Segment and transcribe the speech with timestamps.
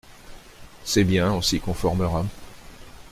[0.83, 1.31] C’est bien…
[1.31, 2.25] on s’y conformera…